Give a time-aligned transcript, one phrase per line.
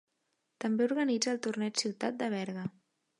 [0.63, 2.65] També organitza el Torneig Ciutat de Berga.